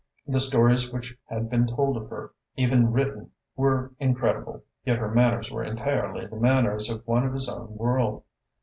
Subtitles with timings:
[0.25, 5.51] The stories which had been told of her, even written, were incredible, yet her manners
[5.51, 8.23] were entirely the manners of one of his own world.